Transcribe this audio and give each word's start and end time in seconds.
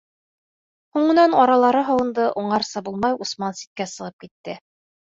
Һуңынан 0.97 1.35
аралары 1.43 1.85
һыуынды, 1.91 2.27
уңарса 2.47 2.85
булмай 2.91 3.23
Усман 3.29 3.63
ситкә 3.63 3.93
сығып 3.97 4.29
китте. 4.29 4.61